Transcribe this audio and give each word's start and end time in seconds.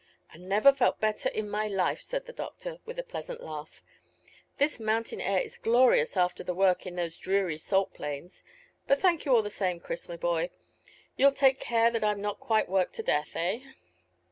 "And 0.33 0.49
never 0.49 0.73
felt 0.73 0.99
better 0.99 1.29
in 1.29 1.47
my 1.47 1.67
life," 1.67 2.01
said 2.01 2.25
the 2.25 2.33
doctor, 2.33 2.79
with 2.85 2.97
a 2.97 3.03
pleasant 3.03 3.43
laugh. 3.43 3.83
"This 4.57 4.79
mountain 4.79 5.21
air 5.21 5.41
is 5.41 5.59
glorious 5.59 6.17
after 6.17 6.41
the 6.43 6.55
work 6.55 6.87
in 6.87 6.95
those 6.95 7.19
dreary 7.19 7.59
salt 7.59 7.93
plains. 7.93 8.43
But 8.87 8.99
thank 8.99 9.25
you 9.25 9.35
all 9.35 9.43
the 9.43 9.51
same, 9.51 9.79
Chris, 9.79 10.09
my 10.09 10.17
boy; 10.17 10.49
you'll 11.17 11.31
take 11.31 11.59
care 11.59 11.91
that 11.91 12.03
I 12.03 12.13
am 12.13 12.19
not 12.19 12.39
quite 12.39 12.67
worked 12.67 12.95
to 12.95 13.03
death, 13.03 13.35
eh?" 13.35 13.59